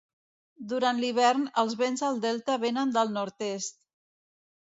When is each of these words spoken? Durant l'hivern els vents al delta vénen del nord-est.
Durant 0.69 1.01
l'hivern 1.01 1.43
els 1.63 1.75
vents 1.81 2.03
al 2.07 2.17
delta 2.23 2.55
vénen 2.65 2.95
del 2.97 3.13
nord-est. 3.19 3.79